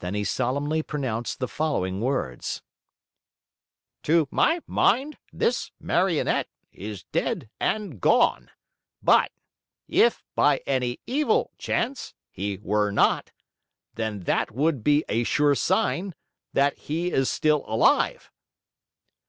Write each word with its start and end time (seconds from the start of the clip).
Then 0.00 0.14
he 0.14 0.24
solemnly 0.24 0.82
pronounced 0.82 1.38
the 1.38 1.46
following 1.46 2.00
words: 2.00 2.62
"To 4.02 4.26
my 4.28 4.60
mind 4.66 5.18
this 5.32 5.70
Marionette 5.78 6.48
is 6.72 7.04
dead 7.12 7.48
and 7.60 8.00
gone; 8.00 8.50
but 9.04 9.30
if, 9.86 10.24
by 10.34 10.62
any 10.66 10.98
evil 11.06 11.52
chance, 11.58 12.12
he 12.32 12.58
were 12.60 12.90
not, 12.90 13.30
then 13.94 14.24
that 14.24 14.50
would 14.50 14.82
be 14.82 15.04
a 15.08 15.22
sure 15.22 15.54
sign 15.54 16.16
that 16.52 16.76
he 16.76 17.12
is 17.12 17.30
still 17.30 17.64
alive!" 17.68 18.32